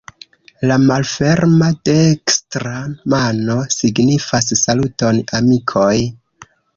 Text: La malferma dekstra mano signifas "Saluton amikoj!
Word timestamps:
La 0.69 0.75
malferma 0.83 1.67
dekstra 1.89 2.71
mano 3.15 3.57
signifas 3.75 4.49
"Saluton 4.63 5.21
amikoj! 5.41 5.95